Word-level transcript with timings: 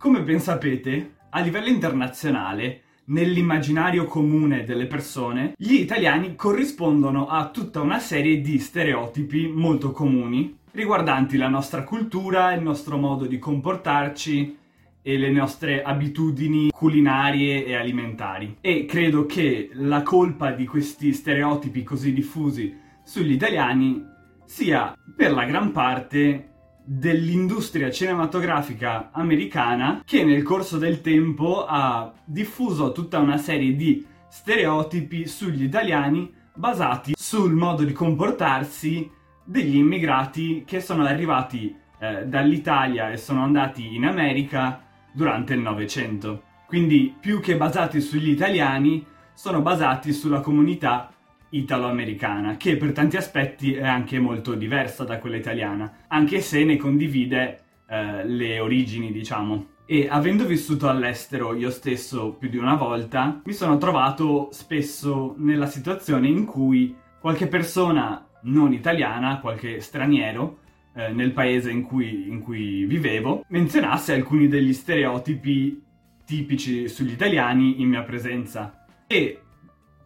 Come 0.00 0.22
ben 0.22 0.40
sapete, 0.40 1.16
a 1.28 1.40
livello 1.40 1.68
internazionale, 1.68 2.84
nell'immaginario 3.08 4.06
comune 4.06 4.64
delle 4.64 4.86
persone, 4.86 5.52
gli 5.58 5.74
italiani 5.74 6.36
corrispondono 6.36 7.26
a 7.26 7.50
tutta 7.50 7.82
una 7.82 7.98
serie 7.98 8.40
di 8.40 8.58
stereotipi 8.58 9.46
molto 9.48 9.90
comuni 9.90 10.56
riguardanti 10.70 11.36
la 11.36 11.48
nostra 11.48 11.84
cultura, 11.84 12.54
il 12.54 12.62
nostro 12.62 12.96
modo 12.96 13.26
di 13.26 13.38
comportarci 13.38 14.56
e 15.02 15.18
le 15.18 15.30
nostre 15.30 15.82
abitudini 15.82 16.70
culinarie 16.70 17.66
e 17.66 17.74
alimentari. 17.74 18.56
E 18.62 18.86
credo 18.86 19.26
che 19.26 19.68
la 19.74 20.00
colpa 20.00 20.52
di 20.52 20.64
questi 20.64 21.12
stereotipi 21.12 21.82
così 21.82 22.14
diffusi 22.14 22.74
sugli 23.04 23.32
italiani 23.32 24.02
sia 24.46 24.94
per 25.14 25.32
la 25.32 25.44
gran 25.44 25.72
parte 25.72 26.46
dell'industria 26.84 27.90
cinematografica 27.90 29.10
americana 29.12 30.02
che 30.04 30.24
nel 30.24 30.42
corso 30.42 30.78
del 30.78 31.00
tempo 31.00 31.64
ha 31.66 32.12
diffuso 32.24 32.92
tutta 32.92 33.18
una 33.18 33.36
serie 33.36 33.76
di 33.76 34.04
stereotipi 34.28 35.26
sugli 35.26 35.64
italiani 35.64 36.32
basati 36.54 37.14
sul 37.16 37.52
modo 37.52 37.84
di 37.84 37.92
comportarsi 37.92 39.10
degli 39.44 39.76
immigrati 39.76 40.64
che 40.66 40.80
sono 40.80 41.04
arrivati 41.04 41.74
eh, 41.98 42.26
dall'Italia 42.26 43.10
e 43.10 43.16
sono 43.16 43.42
andati 43.42 43.94
in 43.94 44.04
America 44.04 44.82
durante 45.12 45.54
il 45.54 45.60
Novecento. 45.60 46.42
Quindi 46.66 47.14
più 47.18 47.40
che 47.40 47.56
basati 47.56 48.00
sugli 48.00 48.30
italiani, 48.30 49.04
sono 49.34 49.60
basati 49.62 50.12
sulla 50.12 50.40
comunità 50.40 51.10
italo-americana, 51.50 52.56
che 52.56 52.76
per 52.76 52.92
tanti 52.92 53.16
aspetti 53.16 53.74
è 53.74 53.86
anche 53.86 54.18
molto 54.18 54.54
diversa 54.54 55.04
da 55.04 55.18
quella 55.18 55.36
italiana, 55.36 56.04
anche 56.08 56.40
se 56.40 56.64
ne 56.64 56.76
condivide 56.76 57.60
eh, 57.88 58.24
le 58.26 58.60
origini, 58.60 59.12
diciamo. 59.12 59.66
E 59.86 60.06
avendo 60.08 60.46
vissuto 60.46 60.88
all'estero 60.88 61.54
io 61.54 61.70
stesso 61.70 62.32
più 62.32 62.48
di 62.48 62.56
una 62.56 62.76
volta, 62.76 63.40
mi 63.44 63.52
sono 63.52 63.76
trovato 63.76 64.48
spesso 64.52 65.34
nella 65.38 65.66
situazione 65.66 66.28
in 66.28 66.44
cui 66.44 66.94
qualche 67.20 67.48
persona 67.48 68.24
non 68.42 68.72
italiana, 68.72 69.40
qualche 69.40 69.80
straniero, 69.80 70.58
eh, 70.94 71.12
nel 71.12 71.32
paese 71.32 71.70
in 71.70 71.82
cui, 71.82 72.28
in 72.28 72.40
cui 72.40 72.84
vivevo, 72.84 73.44
menzionasse 73.48 74.14
alcuni 74.14 74.48
degli 74.48 74.72
stereotipi 74.72 75.82
tipici 76.24 76.88
sugli 76.88 77.12
italiani 77.12 77.80
in 77.80 77.88
mia 77.88 78.02
presenza. 78.02 78.84
E 79.06 79.40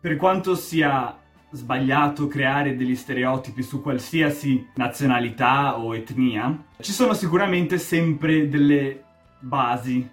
per 0.00 0.16
quanto 0.16 0.54
sia 0.54 1.18
sbagliato 1.54 2.26
creare 2.26 2.76
degli 2.76 2.96
stereotipi 2.96 3.62
su 3.62 3.80
qualsiasi 3.80 4.66
nazionalità 4.74 5.78
o 5.78 5.94
etnia, 5.94 6.64
ci 6.80 6.92
sono 6.92 7.14
sicuramente 7.14 7.78
sempre 7.78 8.48
delle 8.48 9.02
basi, 9.38 10.06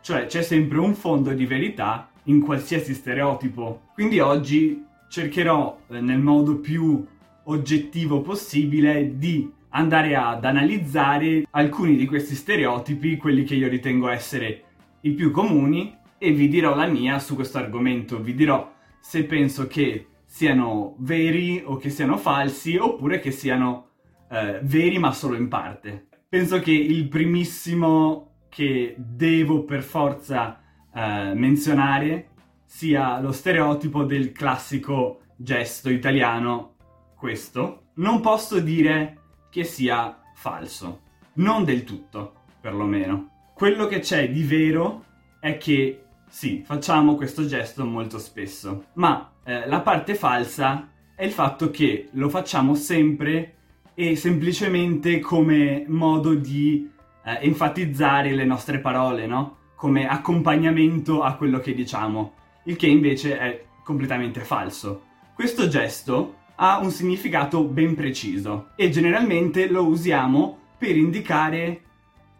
cioè 0.00 0.26
c'è 0.26 0.42
sempre 0.42 0.78
un 0.78 0.94
fondo 0.94 1.32
di 1.32 1.46
verità 1.46 2.10
in 2.24 2.40
qualsiasi 2.40 2.94
stereotipo. 2.94 3.82
Quindi 3.94 4.18
oggi 4.18 4.84
cercherò 5.08 5.78
eh, 5.88 6.00
nel 6.00 6.18
modo 6.18 6.56
più 6.56 7.06
oggettivo 7.44 8.20
possibile 8.20 9.16
di 9.16 9.50
andare 9.70 10.16
ad 10.16 10.44
analizzare 10.44 11.46
alcuni 11.50 11.96
di 11.96 12.06
questi 12.06 12.34
stereotipi, 12.34 13.16
quelli 13.16 13.44
che 13.44 13.54
io 13.54 13.68
ritengo 13.68 14.08
essere 14.08 14.64
i 15.02 15.12
più 15.12 15.30
comuni, 15.30 15.96
e 16.18 16.32
vi 16.32 16.48
dirò 16.48 16.74
la 16.74 16.86
mia 16.86 17.18
su 17.20 17.36
questo 17.36 17.58
argomento. 17.58 18.20
Vi 18.20 18.34
dirò 18.34 18.70
se 19.00 19.24
penso 19.24 19.68
che 19.68 20.06
siano 20.38 20.94
veri 20.98 21.60
o 21.64 21.78
che 21.78 21.90
siano 21.90 22.16
falsi, 22.16 22.76
oppure 22.76 23.18
che 23.18 23.32
siano 23.32 23.88
eh, 24.30 24.60
veri 24.62 24.96
ma 24.96 25.10
solo 25.10 25.34
in 25.34 25.48
parte. 25.48 26.06
Penso 26.28 26.60
che 26.60 26.70
il 26.70 27.08
primissimo 27.08 28.44
che 28.48 28.94
devo 28.96 29.64
per 29.64 29.82
forza 29.82 30.60
eh, 30.94 31.32
menzionare 31.34 32.28
sia 32.64 33.18
lo 33.18 33.32
stereotipo 33.32 34.04
del 34.04 34.30
classico 34.30 35.22
gesto 35.34 35.90
italiano, 35.90 36.76
questo. 37.16 37.88
Non 37.94 38.20
posso 38.20 38.60
dire 38.60 39.18
che 39.50 39.64
sia 39.64 40.20
falso. 40.36 41.00
Non 41.34 41.64
del 41.64 41.82
tutto, 41.82 42.42
perlomeno. 42.60 43.50
Quello 43.54 43.88
che 43.88 43.98
c'è 43.98 44.30
di 44.30 44.44
vero 44.44 45.04
è 45.40 45.56
che 45.56 46.04
sì, 46.28 46.62
facciamo 46.64 47.16
questo 47.16 47.44
gesto 47.44 47.84
molto 47.84 48.18
spesso, 48.18 48.84
ma 48.92 49.32
eh, 49.48 49.66
la 49.66 49.80
parte 49.80 50.14
falsa 50.14 50.90
è 51.14 51.24
il 51.24 51.30
fatto 51.30 51.70
che 51.70 52.10
lo 52.12 52.28
facciamo 52.28 52.74
sempre 52.74 53.54
e 53.94 54.14
semplicemente 54.14 55.20
come 55.20 55.84
modo 55.88 56.34
di 56.34 56.86
eh, 57.24 57.38
enfatizzare 57.40 58.34
le 58.34 58.44
nostre 58.44 58.78
parole, 58.78 59.26
no? 59.26 59.56
Come 59.74 60.06
accompagnamento 60.06 61.22
a 61.22 61.34
quello 61.36 61.60
che 61.60 61.72
diciamo, 61.72 62.34
il 62.64 62.76
che 62.76 62.88
invece 62.88 63.38
è 63.38 63.64
completamente 63.82 64.40
falso. 64.40 65.04
Questo 65.34 65.66
gesto 65.66 66.34
ha 66.56 66.78
un 66.80 66.90
significato 66.90 67.64
ben 67.64 67.94
preciso 67.94 68.72
e 68.76 68.90
generalmente 68.90 69.66
lo 69.66 69.86
usiamo 69.86 70.58
per 70.76 70.94
indicare 70.94 71.80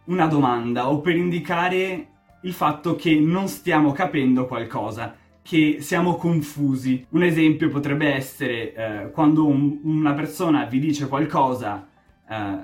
una 0.04 0.26
domanda 0.26 0.90
o 0.90 1.00
per 1.00 1.16
indicare 1.16 2.08
il 2.42 2.52
fatto 2.52 2.96
che 2.96 3.18
non 3.18 3.48
stiamo 3.48 3.92
capendo 3.92 4.46
qualcosa, 4.46 5.16
che 5.48 5.78
siamo 5.80 6.16
confusi. 6.16 7.06
Un 7.08 7.22
esempio 7.22 7.70
potrebbe 7.70 8.12
essere 8.12 8.74
eh, 8.74 9.10
quando 9.12 9.46
un, 9.46 9.78
una 9.82 10.12
persona 10.12 10.66
vi 10.66 10.78
dice 10.78 11.08
qualcosa 11.08 11.88
eh, 12.28 12.58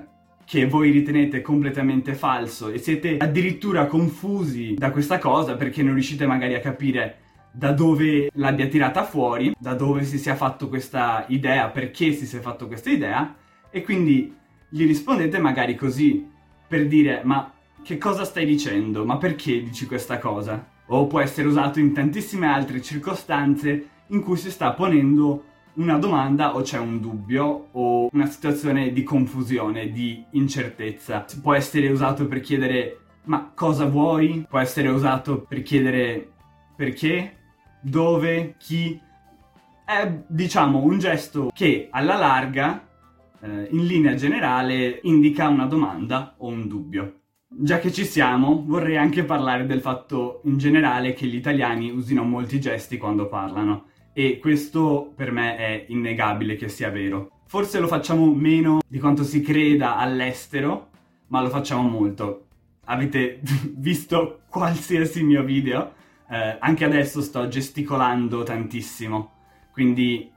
che 0.45 0.67
voi 0.67 0.91
ritenete 0.91 1.41
completamente 1.41 2.13
falso 2.13 2.69
e 2.69 2.77
siete 2.77 3.17
addirittura 3.17 3.87
confusi 3.87 4.75
da 4.77 4.91
questa 4.91 5.17
cosa 5.17 5.55
perché 5.55 5.81
non 5.81 5.93
riuscite 5.93 6.27
magari 6.27 6.53
a 6.53 6.59
capire 6.59 7.17
da 7.51 7.71
dove 7.71 8.29
l'abbia 8.35 8.67
tirata 8.67 9.03
fuori, 9.03 9.55
da 9.57 9.73
dove 9.73 10.03
si 10.03 10.19
sia 10.19 10.35
fatto 10.35 10.69
questa 10.69 11.25
idea, 11.29 11.69
perché 11.69 12.13
si 12.13 12.27
sia 12.27 12.41
fatto 12.41 12.67
questa 12.67 12.91
idea, 12.91 13.33
e 13.71 13.81
quindi 13.81 14.31
gli 14.69 14.85
rispondete 14.85 15.39
magari 15.39 15.75
così 15.75 16.29
per 16.67 16.85
dire 16.85 17.21
ma 17.23 17.51
che 17.81 17.97
cosa 17.97 18.25
stai 18.25 18.45
dicendo? 18.45 19.05
Ma 19.05 19.17
perché 19.17 19.63
dici 19.63 19.87
questa 19.87 20.19
cosa? 20.19 20.73
O 20.87 21.07
può 21.07 21.19
essere 21.19 21.47
usato 21.47 21.79
in 21.79 21.93
tantissime 21.93 22.47
altre 22.47 22.81
circostanze 22.81 23.89
in 24.07 24.21
cui 24.21 24.37
si 24.37 24.51
sta 24.51 24.73
ponendo 24.73 25.43
una 25.75 25.97
domanda 25.97 26.55
o 26.55 26.61
c'è 26.61 26.77
un 26.77 27.01
dubbio 27.01 27.69
o 27.71 28.09
una 28.11 28.27
situazione 28.27 28.91
di 28.91 29.03
confusione, 29.03 29.91
di 29.91 30.23
incertezza. 30.31 31.25
Può 31.41 31.53
essere 31.53 31.89
usato 31.89 32.27
per 32.27 32.39
chiedere 32.39 32.99
ma 33.23 33.51
cosa 33.53 33.85
vuoi? 33.85 34.45
Può 34.47 34.59
essere 34.59 34.87
usato 34.89 35.41
per 35.41 35.63
chiedere 35.63 36.31
perché? 36.75 37.37
dove, 37.85 38.55
chi. 38.57 38.99
È, 39.85 40.23
diciamo, 40.27 40.81
un 40.81 40.97
gesto 40.97 41.51
che 41.53 41.89
alla 41.91 42.17
larga, 42.17 42.87
eh, 43.39 43.67
in 43.69 43.85
linea 43.85 44.15
generale, 44.15 44.99
indica 45.03 45.47
una 45.47 45.67
domanda 45.67 46.33
o 46.37 46.47
un 46.47 46.67
dubbio. 46.67 47.19
Già 47.57 47.79
che 47.79 47.91
ci 47.91 48.05
siamo, 48.05 48.63
vorrei 48.65 48.97
anche 48.97 49.23
parlare 49.23 49.65
del 49.65 49.81
fatto 49.81 50.41
in 50.43 50.57
generale 50.57 51.13
che 51.13 51.25
gli 51.25 51.35
italiani 51.35 51.89
usino 51.89 52.23
molti 52.23 52.59
gesti 52.59 52.97
quando 52.97 53.27
parlano. 53.27 53.85
E 54.13 54.39
questo 54.39 55.11
per 55.15 55.31
me 55.31 55.57
è 55.57 55.85
innegabile 55.87 56.55
che 56.55 56.69
sia 56.69 56.89
vero. 56.89 57.31
Forse 57.45 57.79
lo 57.79 57.87
facciamo 57.87 58.25
meno 58.33 58.79
di 58.87 58.99
quanto 58.99 59.23
si 59.23 59.41
creda 59.41 59.97
all'estero, 59.97 60.89
ma 61.27 61.41
lo 61.41 61.49
facciamo 61.49 61.87
molto. 61.87 62.45
Avete 62.85 63.39
visto 63.75 64.41
qualsiasi 64.49 65.23
mio 65.23 65.43
video? 65.43 65.93
eh, 66.29 66.57
anche 66.59 66.85
adesso 66.85 67.21
sto 67.21 67.47
gesticolando 67.47 68.43
tantissimo, 68.43 69.31
quindi 69.71 70.31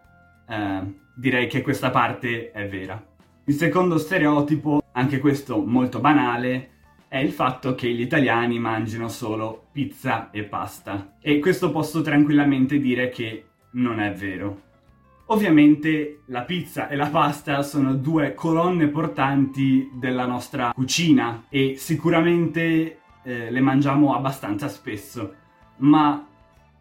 eh, 0.48 0.94
direi 1.16 1.46
che 1.46 1.62
questa 1.62 1.90
parte 1.90 2.50
è 2.50 2.68
vera. 2.68 3.02
Il 3.44 3.54
secondo 3.54 3.96
stereotipo, 3.98 4.82
anche 4.92 5.18
questo 5.18 5.58
molto 5.58 6.00
banale, 6.00 6.70
è 7.08 7.18
il 7.18 7.32
fatto 7.32 7.74
che 7.74 7.90
gli 7.90 8.02
italiani 8.02 8.58
mangino 8.58 9.08
solo 9.08 9.68
pizza 9.72 10.30
e 10.30 10.44
pasta. 10.44 11.16
E 11.20 11.38
questo 11.38 11.70
posso 11.70 12.02
tranquillamente 12.02 12.78
dire 12.78 13.08
che 13.08 13.44
non 13.72 14.00
è 14.00 14.12
vero. 14.12 14.62
Ovviamente 15.30 16.20
la 16.26 16.42
pizza 16.42 16.88
e 16.88 16.96
la 16.96 17.08
pasta 17.08 17.62
sono 17.62 17.94
due 17.94 18.34
colonne 18.34 18.88
portanti 18.88 19.90
della 19.92 20.26
nostra 20.26 20.72
cucina 20.74 21.44
e 21.48 21.74
sicuramente 21.76 23.00
eh, 23.24 23.50
le 23.50 23.60
mangiamo 23.60 24.14
abbastanza 24.14 24.68
spesso 24.68 25.34
ma 25.78 26.26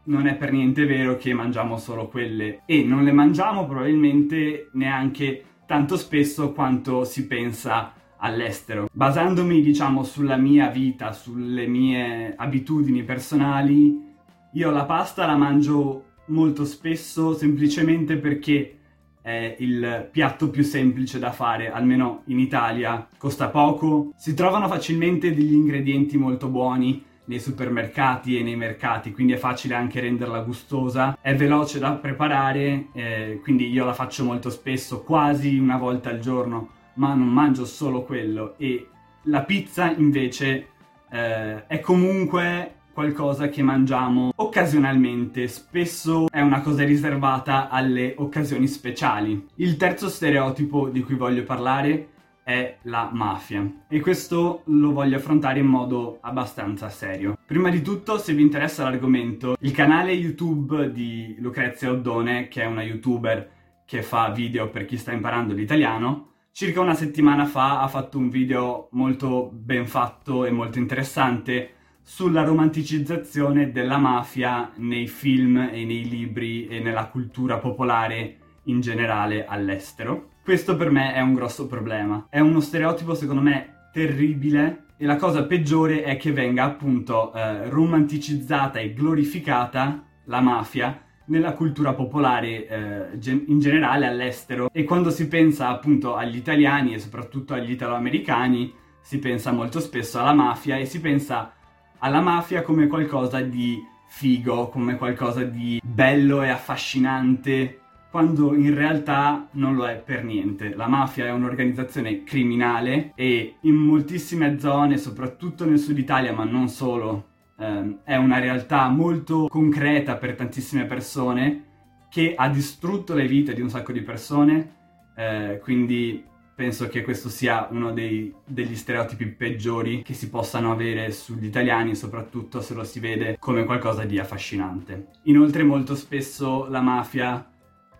non 0.03 0.27
è 0.27 0.35
per 0.35 0.51
niente 0.51 0.85
vero 0.85 1.17
che 1.17 1.33
mangiamo 1.33 1.77
solo 1.77 2.07
quelle 2.07 2.61
e 2.65 2.83
non 2.83 3.03
le 3.03 3.11
mangiamo 3.11 3.65
probabilmente 3.65 4.69
neanche 4.73 5.43
tanto 5.65 5.97
spesso 5.97 6.53
quanto 6.53 7.03
si 7.03 7.27
pensa 7.27 7.93
all'estero. 8.17 8.89
Basandomi, 8.91 9.61
diciamo, 9.61 10.03
sulla 10.03 10.37
mia 10.37 10.69
vita, 10.69 11.11
sulle 11.11 11.67
mie 11.67 12.33
abitudini 12.35 13.03
personali, 13.03 14.05
io 14.53 14.71
la 14.71 14.85
pasta 14.85 15.25
la 15.25 15.35
mangio 15.35 16.03
molto 16.27 16.65
spesso 16.65 17.33
semplicemente 17.33 18.17
perché 18.17 18.77
è 19.21 19.55
il 19.59 20.07
piatto 20.09 20.49
più 20.49 20.63
semplice 20.63 21.19
da 21.19 21.31
fare, 21.31 21.69
almeno 21.69 22.21
in 22.27 22.39
Italia, 22.39 23.07
costa 23.17 23.49
poco, 23.49 24.13
si 24.15 24.33
trovano 24.33 24.69
facilmente 24.69 25.33
degli 25.33 25.53
ingredienti 25.53 26.17
molto 26.17 26.47
buoni 26.47 27.03
nei 27.25 27.39
supermercati 27.41 28.37
e 28.37 28.43
nei 28.43 28.55
mercati, 28.55 29.11
quindi 29.11 29.33
è 29.33 29.37
facile 29.37 29.75
anche 29.75 29.99
renderla 29.99 30.39
gustosa, 30.39 31.17
è 31.21 31.35
veloce 31.35 31.77
da 31.77 31.91
preparare, 31.91 32.87
eh, 32.93 33.39
quindi 33.43 33.69
io 33.69 33.83
la 33.83 33.93
faccio 33.93 34.23
molto 34.23 34.49
spesso, 34.49 35.03
quasi 35.03 35.57
una 35.57 35.75
volta 35.75 36.09
al 36.09 36.19
giorno, 36.19 36.69
ma 36.97 37.13
non 37.13 37.27
mangio 37.27 37.65
solo 37.65 38.03
quello 38.03 38.55
e 38.57 38.89
la 39.23 39.43
pizza 39.43 39.91
invece 39.91 40.67
eh, 41.09 41.65
è 41.65 41.79
comunque 41.79 42.73
qualcosa 42.93 43.49
che 43.49 43.61
mangiamo 43.61 44.31
occasionalmente, 44.35 45.47
spesso 45.47 46.27
è 46.31 46.41
una 46.41 46.61
cosa 46.61 46.83
riservata 46.83 47.69
alle 47.69 48.15
occasioni 48.17 48.67
speciali. 48.67 49.49
Il 49.55 49.77
terzo 49.77 50.09
stereotipo 50.09 50.89
di 50.89 51.03
cui 51.03 51.15
voglio 51.15 51.43
parlare 51.43 52.09
è 52.43 52.77
la 52.83 53.09
mafia 53.11 53.69
e 53.87 53.99
questo 53.99 54.61
lo 54.65 54.93
voglio 54.93 55.17
affrontare 55.17 55.59
in 55.59 55.67
modo 55.67 56.17
abbastanza 56.21 56.89
serio. 56.89 57.37
Prima 57.45 57.69
di 57.69 57.81
tutto, 57.81 58.17
se 58.17 58.33
vi 58.33 58.41
interessa 58.41 58.83
l'argomento, 58.83 59.57
il 59.59 59.71
canale 59.73 60.13
YouTube 60.13 60.91
di 60.91 61.35
Lucrezia 61.39 61.91
Oddone, 61.91 62.47
che 62.47 62.63
è 62.63 62.65
una 62.65 62.83
youtuber 62.83 63.49
che 63.85 64.01
fa 64.01 64.29
video 64.29 64.69
per 64.69 64.85
chi 64.85 64.97
sta 64.97 65.11
imparando 65.11 65.53
l'italiano, 65.53 66.31
circa 66.57 66.81
una 66.81 66.95
settimana 66.95 67.45
fa 67.45 67.81
ha 67.81 67.87
fatto 67.87 68.17
un 68.17 68.29
video 68.29 68.87
molto 68.93 69.47
ben 69.53 69.85
fatto 69.85 70.43
e 70.43 70.49
molto 70.49 70.79
interessante 70.79 71.73
sulla 72.01 72.41
romanticizzazione 72.41 73.71
della 73.71 73.99
mafia 73.99 74.71
nei 74.77 75.05
film 75.05 75.69
e 75.71 75.85
nei 75.85 76.09
libri 76.09 76.65
e 76.65 76.79
nella 76.79 77.09
cultura 77.09 77.59
popolare 77.59 78.37
in 78.63 78.81
generale 78.81 79.45
all'estero. 79.45 80.29
Questo 80.43 80.75
per 80.75 80.89
me 80.89 81.13
è 81.13 81.21
un 81.21 81.35
grosso 81.35 81.67
problema. 81.67 82.25
È 82.27 82.39
uno 82.39 82.59
stereotipo 82.59 83.13
secondo 83.13 83.43
me 83.43 83.89
terribile 83.93 84.85
e 84.97 85.05
la 85.05 85.17
cosa 85.17 85.45
peggiore 85.45 86.01
è 86.01 86.17
che 86.17 86.31
venga 86.31 86.63
appunto 86.63 87.35
eh, 87.35 87.69
romanticizzata 87.69 88.79
e 88.79 88.93
glorificata 88.93 90.03
la 90.23 90.41
mafia 90.41 91.03
nella 91.27 91.53
cultura 91.53 91.93
popolare 91.93 92.67
eh, 92.67 93.35
in 93.47 93.59
generale 93.59 94.05
all'estero 94.05 94.69
e 94.71 94.83
quando 94.83 95.09
si 95.09 95.27
pensa 95.27 95.69
appunto 95.69 96.15
agli 96.15 96.35
italiani 96.35 96.93
e 96.93 96.99
soprattutto 96.99 97.53
agli 97.53 97.71
italoamericani 97.71 98.73
si 99.01 99.19
pensa 99.19 99.51
molto 99.51 99.79
spesso 99.79 100.19
alla 100.19 100.33
mafia 100.33 100.77
e 100.77 100.85
si 100.85 100.99
pensa 100.99 101.53
alla 101.99 102.21
mafia 102.21 102.61
come 102.61 102.87
qualcosa 102.87 103.41
di 103.41 103.81
figo, 104.07 104.69
come 104.69 104.95
qualcosa 104.95 105.43
di 105.43 105.81
bello 105.83 106.43
e 106.43 106.49
affascinante 106.49 107.79
quando 108.09 108.55
in 108.55 108.73
realtà 108.73 109.47
non 109.51 109.75
lo 109.75 109.85
è 109.85 109.95
per 109.97 110.23
niente. 110.23 110.73
La 110.73 110.87
mafia 110.87 111.25
è 111.25 111.31
un'organizzazione 111.31 112.23
criminale 112.23 113.11
e 113.15 113.57
in 113.61 113.75
moltissime 113.75 114.57
zone, 114.59 114.97
soprattutto 114.97 115.65
nel 115.65 115.77
sud 115.77 115.97
Italia, 115.97 116.33
ma 116.33 116.43
non 116.43 116.67
solo, 116.67 117.25
ehm, 117.57 117.99
è 118.03 118.15
una 118.15 118.39
realtà 118.39 118.87
molto 118.89 119.47
concreta 119.47 120.15
per 120.15 120.35
tantissime 120.35 120.85
persone 120.85 121.63
che 122.09 122.33
ha 122.35 122.47
distrutto 122.49 123.13
le 123.13 123.27
vite 123.27 123.53
di 123.53 123.61
un 123.61 123.69
sacco 123.69 123.91
di 123.91 124.01
persone, 124.01 124.75
eh, 125.15 125.59
quindi 125.61 126.23
penso 126.55 126.87
che 126.87 127.03
questo 127.03 127.29
sia 127.29 127.67
uno 127.69 127.91
dei, 127.91 128.33
degli 128.43 128.75
stereotipi 128.75 129.27
peggiori 129.27 130.01
che 130.01 130.15
si 130.15 130.29
possano 130.29 130.71
avere 130.71 131.11
sugli 131.11 131.45
italiani, 131.45 131.93
soprattutto 131.93 132.61
se 132.61 132.73
lo 132.73 132.83
si 132.83 132.99
vede 132.99 133.35
come 133.37 133.63
qualcosa 133.63 134.05
di 134.05 134.17
affascinante. 134.17 135.09
Inoltre 135.23 135.61
molto 135.61 135.93
spesso 135.93 136.67
la 136.67 136.81
mafia 136.81 137.47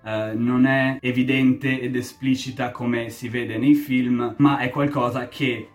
eh, 0.04 0.32
non 0.34 0.66
è 0.66 0.98
evidente 1.02 1.80
ed 1.80 1.96
esplicita 1.96 2.72
come 2.72 3.10
si 3.10 3.30
vede 3.30 3.60
nei 3.60 3.76
film, 3.76 4.34
ma 4.38 4.58
è 4.58 4.72
qualcosa 4.72 5.28
che 5.28 5.70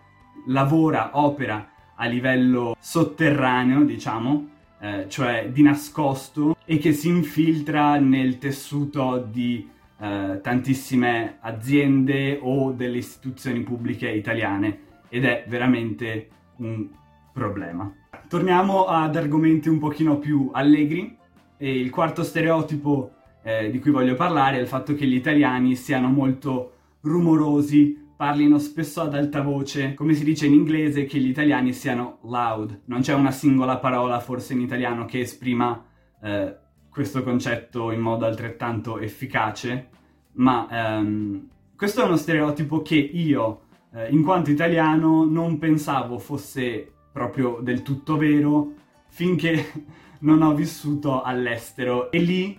lavora, 0.47 1.11
opera 1.13 1.72
a 2.03 2.07
livello 2.07 2.75
sotterraneo, 2.79 3.83
diciamo, 3.83 4.49
eh, 4.79 5.05
cioè 5.07 5.49
di 5.51 5.61
nascosto, 5.61 6.57
e 6.65 6.77
che 6.77 6.91
si 6.91 7.07
infiltra 7.07 7.97
nel 7.97 8.37
tessuto 8.39 9.25
di 9.31 9.69
eh, 9.97 10.39
tantissime 10.41 11.37
aziende 11.39 12.37
o 12.41 12.71
delle 12.71 12.97
istituzioni 12.97 13.61
pubbliche 13.61 14.09
italiane 14.09 14.79
ed 15.07 15.23
è 15.23 15.45
veramente 15.47 16.27
un 16.57 16.89
problema. 17.31 17.89
Torniamo 18.27 18.85
ad 18.85 19.15
argomenti 19.15 19.69
un 19.69 19.79
pochino 19.79 20.17
più 20.17 20.49
allegri 20.51 21.17
e 21.57 21.79
il 21.79 21.89
quarto 21.89 22.21
stereotipo 22.23 23.11
eh, 23.43 23.69
di 23.71 23.79
cui 23.79 23.91
voglio 23.91 24.15
parlare 24.15 24.57
è 24.57 24.59
il 24.59 24.67
fatto 24.67 24.93
che 24.93 25.05
gli 25.05 25.15
italiani 25.15 25.75
siano 25.75 26.09
molto 26.09 26.71
rumorosi, 27.01 28.02
parlino 28.23 28.57
spesso 28.57 29.01
ad 29.01 29.15
alta 29.15 29.41
voce, 29.41 29.95
come 29.95 30.13
si 30.13 30.23
dice 30.23 30.45
in 30.45 30.53
inglese 30.53 31.03
che 31.03 31.19
gli 31.19 31.27
italiani 31.27 31.73
siano 31.73 32.19
loud. 32.21 32.83
Non 32.85 33.01
c'è 33.01 33.13
una 33.13 33.31
singola 33.31 33.79
parola 33.79 34.21
forse 34.21 34.53
in 34.53 34.61
italiano 34.61 35.03
che 35.03 35.19
esprima 35.19 35.83
eh, 36.21 36.55
questo 36.89 37.21
concetto 37.21 37.91
in 37.91 37.99
modo 37.99 38.25
altrettanto 38.25 38.97
efficace, 38.97 39.89
ma 40.35 40.69
ehm, 40.71 41.49
questo 41.75 42.01
è 42.01 42.05
uno 42.05 42.15
stereotipo 42.15 42.81
che 42.81 42.95
io, 42.95 43.63
eh, 43.93 44.07
in 44.11 44.23
quanto 44.23 44.51
italiano, 44.51 45.25
non 45.25 45.57
pensavo 45.57 46.17
fosse 46.17 46.93
proprio 47.11 47.59
del 47.61 47.81
tutto 47.81 48.15
vero 48.15 48.71
finché 49.09 49.85
non 50.23 50.41
ho 50.41 50.55
vissuto 50.55 51.23
all'estero 51.23 52.09
e 52.09 52.19
lì 52.19 52.57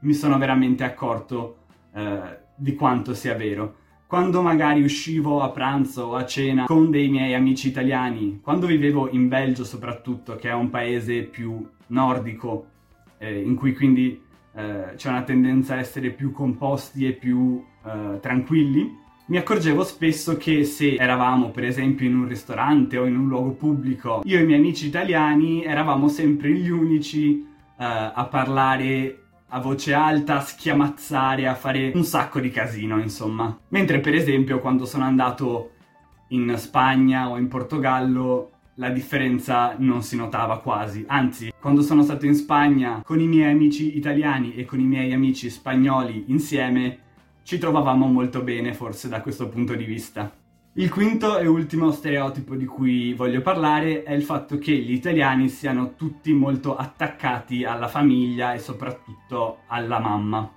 mi 0.00 0.12
sono 0.12 0.36
veramente 0.36 0.84
accorto 0.84 1.60
eh, 1.94 2.38
di 2.54 2.74
quanto 2.74 3.14
sia 3.14 3.34
vero. 3.34 3.76
Quando 4.06 4.42
magari 4.42 4.82
uscivo 4.82 5.40
a 5.40 5.48
pranzo 5.48 6.02
o 6.04 6.14
a 6.14 6.26
cena 6.26 6.64
con 6.66 6.90
dei 6.90 7.08
miei 7.08 7.34
amici 7.34 7.68
italiani, 7.68 8.40
quando 8.42 8.66
vivevo 8.66 9.08
in 9.10 9.28
Belgio 9.28 9.64
soprattutto, 9.64 10.36
che 10.36 10.50
è 10.50 10.52
un 10.52 10.70
paese 10.70 11.22
più 11.22 11.66
nordico, 11.88 12.66
eh, 13.18 13.40
in 13.40 13.54
cui 13.54 13.74
quindi 13.74 14.20
eh, 14.54 14.92
c'è 14.94 15.08
una 15.08 15.22
tendenza 15.22 15.74
a 15.74 15.78
essere 15.78 16.10
più 16.10 16.32
composti 16.32 17.06
e 17.06 17.12
più 17.12 17.64
eh, 17.84 18.20
tranquilli, 18.20 19.02
mi 19.26 19.38
accorgevo 19.38 19.82
spesso 19.84 20.36
che 20.36 20.64
se 20.64 20.96
eravamo 20.96 21.48
per 21.48 21.64
esempio 21.64 22.06
in 22.06 22.14
un 22.14 22.28
ristorante 22.28 22.98
o 22.98 23.06
in 23.06 23.16
un 23.16 23.26
luogo 23.26 23.52
pubblico, 23.52 24.20
io 24.24 24.38
e 24.38 24.42
i 24.42 24.44
miei 24.44 24.58
amici 24.58 24.86
italiani 24.86 25.64
eravamo 25.64 26.08
sempre 26.08 26.52
gli 26.52 26.68
unici 26.68 27.40
eh, 27.40 27.44
a 27.76 28.28
parlare 28.30 29.23
a 29.54 29.60
voce 29.60 29.94
alta, 29.94 30.38
a 30.38 30.40
schiamazzare, 30.40 31.46
a 31.46 31.54
fare 31.54 31.92
un 31.94 32.02
sacco 32.02 32.40
di 32.40 32.50
casino, 32.50 33.00
insomma. 33.00 33.56
Mentre 33.68 34.00
per 34.00 34.14
esempio 34.14 34.58
quando 34.58 34.84
sono 34.84 35.04
andato 35.04 35.70
in 36.28 36.54
Spagna 36.56 37.28
o 37.30 37.38
in 37.38 37.46
Portogallo 37.46 38.50
la 38.74 38.90
differenza 38.90 39.76
non 39.78 40.02
si 40.02 40.16
notava 40.16 40.58
quasi. 40.58 41.04
Anzi, 41.06 41.52
quando 41.60 41.82
sono 41.82 42.02
stato 42.02 42.26
in 42.26 42.34
Spagna 42.34 43.00
con 43.04 43.20
i 43.20 43.28
miei 43.28 43.52
amici 43.52 43.96
italiani 43.96 44.56
e 44.56 44.64
con 44.64 44.80
i 44.80 44.84
miei 44.84 45.12
amici 45.12 45.48
spagnoli 45.48 46.24
insieme, 46.28 46.98
ci 47.44 47.56
trovavamo 47.56 48.06
molto 48.06 48.42
bene 48.42 48.74
forse 48.74 49.08
da 49.08 49.20
questo 49.20 49.48
punto 49.48 49.76
di 49.76 49.84
vista. 49.84 50.32
Il 50.76 50.90
quinto 50.90 51.38
e 51.38 51.46
ultimo 51.46 51.92
stereotipo 51.92 52.56
di 52.56 52.64
cui 52.64 53.14
voglio 53.14 53.40
parlare 53.42 54.02
è 54.02 54.12
il 54.12 54.24
fatto 54.24 54.58
che 54.58 54.72
gli 54.72 54.90
italiani 54.90 55.48
siano 55.48 55.94
tutti 55.94 56.32
molto 56.32 56.74
attaccati 56.74 57.62
alla 57.62 57.86
famiglia 57.86 58.54
e 58.54 58.58
soprattutto 58.58 59.58
alla 59.68 60.00
mamma. 60.00 60.50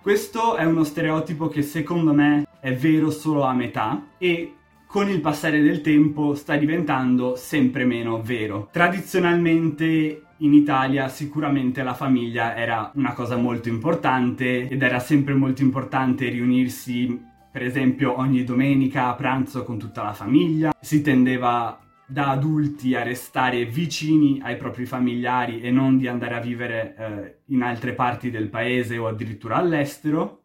Questo 0.00 0.56
è 0.56 0.64
uno 0.64 0.84
stereotipo 0.84 1.48
che 1.48 1.60
secondo 1.60 2.14
me 2.14 2.46
è 2.60 2.74
vero 2.74 3.10
solo 3.10 3.42
a 3.42 3.52
metà 3.52 4.06
e 4.16 4.54
con 4.86 5.10
il 5.10 5.20
passare 5.20 5.60
del 5.60 5.82
tempo 5.82 6.34
sta 6.34 6.56
diventando 6.56 7.36
sempre 7.36 7.84
meno 7.84 8.22
vero. 8.22 8.70
Tradizionalmente 8.72 10.22
in 10.38 10.54
Italia 10.54 11.08
sicuramente 11.08 11.82
la 11.82 11.92
famiglia 11.92 12.56
era 12.56 12.90
una 12.94 13.12
cosa 13.12 13.36
molto 13.36 13.68
importante 13.68 14.66
ed 14.66 14.82
era 14.82 14.98
sempre 14.98 15.34
molto 15.34 15.60
importante 15.60 16.26
riunirsi 16.30 17.27
per 17.50 17.62
esempio 17.62 18.18
ogni 18.18 18.44
domenica 18.44 19.08
a 19.08 19.14
pranzo 19.14 19.64
con 19.64 19.78
tutta 19.78 20.02
la 20.02 20.12
famiglia, 20.12 20.72
si 20.80 21.02
tendeva 21.02 21.78
da 22.10 22.30
adulti 22.30 22.94
a 22.94 23.02
restare 23.02 23.66
vicini 23.66 24.40
ai 24.42 24.56
propri 24.56 24.86
familiari 24.86 25.60
e 25.60 25.70
non 25.70 25.98
di 25.98 26.08
andare 26.08 26.36
a 26.36 26.40
vivere 26.40 26.94
eh, 26.96 27.38
in 27.52 27.62
altre 27.62 27.92
parti 27.92 28.30
del 28.30 28.48
paese 28.48 28.96
o 28.96 29.06
addirittura 29.06 29.56
all'estero, 29.56 30.42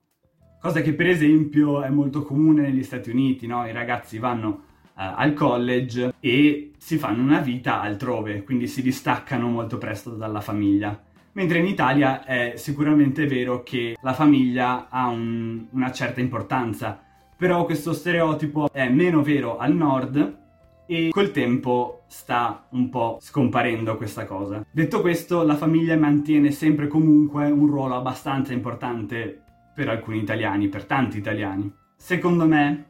cosa 0.59 0.81
che 0.81 0.93
per 0.93 1.07
esempio 1.07 1.81
è 1.81 1.89
molto 1.89 2.23
comune 2.23 2.63
negli 2.63 2.83
Stati 2.83 3.09
Uniti, 3.09 3.47
no? 3.47 3.65
i 3.65 3.71
ragazzi 3.71 4.17
vanno 4.17 4.63
eh, 4.97 5.03
al 5.03 5.33
college 5.33 6.13
e 6.19 6.71
si 6.77 6.97
fanno 6.97 7.21
una 7.21 7.39
vita 7.39 7.79
altrove, 7.79 8.43
quindi 8.43 8.67
si 8.67 8.81
distaccano 8.81 9.47
molto 9.47 9.77
presto 9.77 10.11
dalla 10.11 10.41
famiglia. 10.41 11.01
Mentre 11.33 11.59
in 11.59 11.65
Italia 11.65 12.23
è 12.23 12.53
sicuramente 12.57 13.25
vero 13.25 13.63
che 13.63 13.97
la 14.01 14.13
famiglia 14.13 14.87
ha 14.89 15.07
un, 15.07 15.65
una 15.71 15.91
certa 15.91 16.21
importanza, 16.21 17.01
però 17.35 17.65
questo 17.65 17.91
stereotipo 17.93 18.71
è 18.71 18.87
meno 18.89 19.23
vero 19.23 19.57
al 19.57 19.73
nord 19.73 20.41
e 20.85 21.09
col 21.09 21.31
tempo 21.31 22.03
sta 22.07 22.67
un 22.71 22.89
po' 22.89 23.17
scomparendo 23.19 23.97
questa 23.97 24.25
cosa. 24.25 24.63
Detto 24.69 25.01
questo, 25.01 25.43
la 25.43 25.55
famiglia 25.55 25.97
mantiene 25.97 26.51
sempre 26.51 26.87
comunque 26.87 27.49
un 27.49 27.65
ruolo 27.65 27.95
abbastanza 27.95 28.53
importante 28.53 29.41
per 29.73 29.89
alcuni 29.89 30.19
italiani, 30.19 30.67
per 30.67 30.85
tanti 30.85 31.17
italiani. 31.17 31.73
Secondo 31.97 32.45
me, 32.45 32.85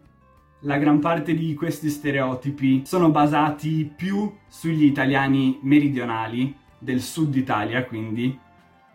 la 0.64 0.78
gran 0.78 1.00
parte 1.00 1.34
di 1.34 1.54
questi 1.54 1.90
stereotipi 1.90 2.82
sono 2.86 3.10
basati 3.10 3.90
più 3.96 4.30
sugli 4.50 4.84
italiani 4.84 5.60
meridionali, 5.62 6.54
del 6.84 7.02
sud 7.02 7.36
Italia 7.36 7.86
quindi, 7.86 8.38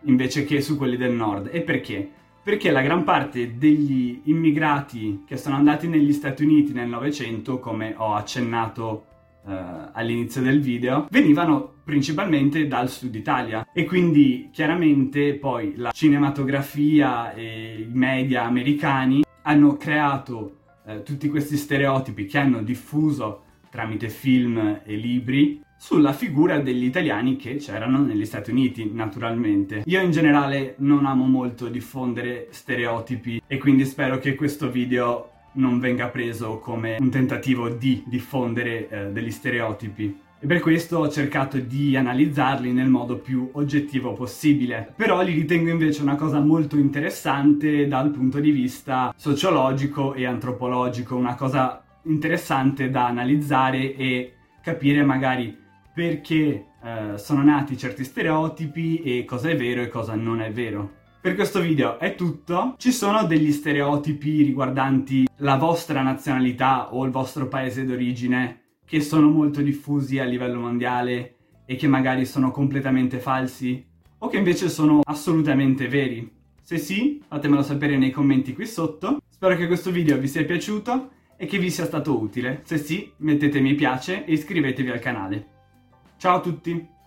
invece 0.03 0.45
che 0.45 0.61
su 0.61 0.77
quelli 0.77 0.97
del 0.97 1.13
nord. 1.13 1.49
E 1.51 1.61
perché? 1.61 2.09
Perché 2.41 2.71
la 2.71 2.81
gran 2.81 3.03
parte 3.03 3.57
degli 3.57 4.21
immigrati 4.25 5.23
che 5.25 5.37
sono 5.37 5.55
andati 5.55 5.87
negli 5.87 6.13
Stati 6.13 6.43
Uniti 6.43 6.71
nel 6.71 6.87
Novecento, 6.87 7.59
come 7.59 7.93
ho 7.97 8.13
accennato 8.13 9.05
eh, 9.47 9.55
all'inizio 9.91 10.41
del 10.41 10.61
video, 10.61 11.07
venivano 11.09 11.73
principalmente 11.83 12.67
dal 12.67 12.89
sud 12.89 13.13
Italia 13.15 13.67
e 13.73 13.85
quindi 13.85 14.49
chiaramente 14.51 15.33
poi 15.35 15.73
la 15.75 15.91
cinematografia 15.91 17.33
e 17.33 17.87
i 17.89 17.91
media 17.91 18.43
americani 18.43 19.23
hanno 19.43 19.75
creato 19.77 20.57
eh, 20.85 21.03
tutti 21.03 21.29
questi 21.29 21.57
stereotipi 21.57 22.25
che 22.25 22.37
hanno 22.37 22.61
diffuso 22.61 23.43
tramite 23.69 24.09
film 24.09 24.81
e 24.83 24.95
libri 24.95 25.61
sulla 25.81 26.11
figura 26.11 26.59
degli 26.59 26.83
italiani 26.83 27.37
che 27.37 27.55
c'erano 27.55 28.03
negli 28.03 28.25
Stati 28.25 28.51
Uniti, 28.51 28.91
naturalmente. 28.93 29.83
Io 29.85 30.01
in 30.01 30.11
generale 30.11 30.75
non 30.79 31.05
amo 31.05 31.25
molto 31.25 31.69
diffondere 31.69 32.47
stereotipi 32.51 33.41
e 33.47 33.57
quindi 33.57 33.85
spero 33.85 34.19
che 34.19 34.35
questo 34.35 34.69
video 34.69 35.31
non 35.53 35.79
venga 35.79 36.07
preso 36.09 36.59
come 36.59 36.97
un 36.99 37.09
tentativo 37.09 37.69
di 37.69 38.03
diffondere 38.05 38.89
eh, 38.89 39.05
degli 39.11 39.31
stereotipi. 39.31 40.27
E 40.41 40.45
per 40.45 40.59
questo 40.59 40.99
ho 40.99 41.09
cercato 41.09 41.57
di 41.57 41.97
analizzarli 41.97 42.71
nel 42.71 42.87
modo 42.87 43.17
più 43.17 43.49
oggettivo 43.53 44.13
possibile. 44.13 44.93
Però 44.95 45.21
li 45.21 45.33
ritengo 45.33 45.69
invece 45.69 46.01
una 46.01 46.15
cosa 46.15 46.39
molto 46.39 46.77
interessante 46.77 47.87
dal 47.87 48.09
punto 48.11 48.39
di 48.39 48.51
vista 48.51 49.13
sociologico 49.17 50.13
e 50.13 50.25
antropologico, 50.25 51.15
una 51.15 51.35
cosa 51.35 51.83
interessante 52.09 52.89
da 52.89 53.07
analizzare 53.07 53.95
e 53.95 54.33
capire 54.61 55.03
magari 55.03 55.57
perché 55.93 56.65
eh, 56.81 57.17
sono 57.17 57.43
nati 57.43 57.77
certi 57.77 58.03
stereotipi 58.03 59.01
e 59.01 59.25
cosa 59.25 59.49
è 59.49 59.55
vero 59.55 59.81
e 59.81 59.87
cosa 59.87 60.15
non 60.15 60.41
è 60.41 60.51
vero. 60.51 60.97
Per 61.21 61.35
questo 61.35 61.59
video 61.59 61.99
è 61.99 62.15
tutto. 62.15 62.75
Ci 62.77 62.91
sono 62.91 63.25
degli 63.25 63.51
stereotipi 63.51 64.41
riguardanti 64.41 65.27
la 65.37 65.57
vostra 65.57 66.01
nazionalità 66.01 66.93
o 66.93 67.03
il 67.03 67.11
vostro 67.11 67.47
paese 67.47 67.83
d'origine 67.83 68.61
che 68.85 69.01
sono 69.01 69.29
molto 69.29 69.61
diffusi 69.61 70.19
a 70.19 70.23
livello 70.23 70.59
mondiale 70.59 71.35
e 71.65 71.75
che 71.75 71.87
magari 71.87 72.25
sono 72.25 72.51
completamente 72.51 73.19
falsi 73.19 73.85
o 74.19 74.27
che 74.27 74.37
invece 74.37 74.69
sono 74.69 75.01
assolutamente 75.03 75.87
veri? 75.87 76.37
Se 76.61 76.77
sì, 76.77 77.21
fatemelo 77.27 77.63
sapere 77.63 77.97
nei 77.97 78.11
commenti 78.11 78.53
qui 78.53 78.65
sotto. 78.65 79.21
Spero 79.27 79.55
che 79.55 79.67
questo 79.67 79.91
video 79.91 80.17
vi 80.17 80.27
sia 80.27 80.45
piaciuto 80.45 81.09
e 81.41 81.45
che 81.45 81.57
vi 81.57 81.71
sia 81.71 81.85
stato 81.85 82.19
utile. 82.19 82.61
Se 82.65 82.77
sì, 82.77 83.13
mettete 83.19 83.61
mi 83.61 83.73
piace 83.73 84.25
e 84.25 84.33
iscrivetevi 84.33 84.89
al 84.89 84.99
canale. 84.99 85.47
Ciao 86.17 86.35
a 86.35 86.41
tutti! 86.41 86.98